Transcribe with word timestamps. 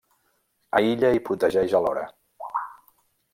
Aïlla 0.79 1.11
i 1.17 1.21
protegeix 1.27 1.77
alhora. 1.81 2.07